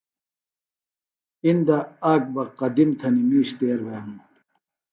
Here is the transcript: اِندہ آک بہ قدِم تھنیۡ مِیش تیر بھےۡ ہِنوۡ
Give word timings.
اِندہ 1.45 1.77
آک 2.11 2.23
بہ 2.33 2.43
قدِم 2.59 2.89
تھنیۡ 2.99 3.23
مِیش 3.29 3.49
تیر 3.57 3.79
بھےۡ 3.85 4.01
ہِنوۡ 4.03 4.23